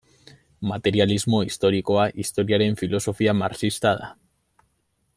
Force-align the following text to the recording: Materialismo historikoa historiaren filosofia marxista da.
Materialismo 0.69 1.41
historikoa 1.49 2.07
historiaren 2.23 2.75
filosofia 2.83 3.39
marxista 3.43 3.97
da. 4.01 4.11